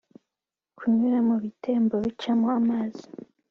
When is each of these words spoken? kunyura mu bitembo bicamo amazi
kunyura 0.77 1.19
mu 1.27 1.35
bitembo 1.43 1.95
bicamo 2.05 2.47
amazi 2.59 3.05